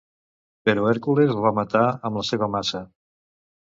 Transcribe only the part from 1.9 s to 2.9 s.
amb la seva maça.